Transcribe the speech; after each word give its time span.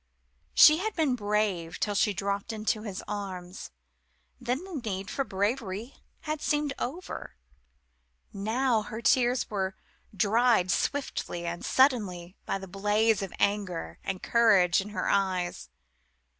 She 0.55 0.77
had 0.79 0.95
been 0.95 1.13
brave 1.15 1.79
till 1.79 1.93
she 1.93 2.09
had 2.09 2.17
dropped 2.17 2.51
into 2.51 2.81
his 2.81 3.03
arms. 3.07 3.69
Then 4.39 4.63
the 4.63 4.81
need 4.83 5.11
for 5.11 5.23
bravery 5.23 5.93
had 6.21 6.41
seemed 6.41 6.73
over. 6.79 7.35
Now 8.33 8.81
her 8.81 9.03
tears 9.03 9.51
were 9.51 9.75
dried 10.17 10.71
swiftly 10.71 11.45
and 11.45 11.63
suddenly 11.63 12.35
by 12.47 12.57
the 12.57 12.67
blaze 12.67 13.21
of 13.21 13.31
anger 13.37 13.99
and 14.03 14.23
courage 14.23 14.81
in 14.81 14.89
her 14.89 15.07
eyes. 15.07 15.69